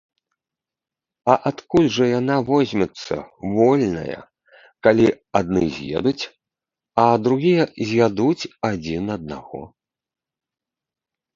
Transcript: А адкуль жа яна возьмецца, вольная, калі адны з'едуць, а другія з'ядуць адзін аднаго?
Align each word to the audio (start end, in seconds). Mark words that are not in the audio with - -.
А 1.31 1.35
адкуль 1.49 1.89
жа 1.97 2.05
яна 2.19 2.37
возьмецца, 2.47 3.15
вольная, 3.57 4.17
калі 4.87 5.05
адны 5.41 5.63
з'едуць, 5.75 6.23
а 7.05 7.07
другія 7.29 7.63
з'ядуць 7.91 8.49
адзін 8.71 9.03
аднаго? 9.17 9.61